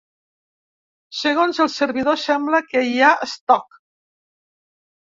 [1.17, 3.83] Segons el servidor sembla que hi ha stock.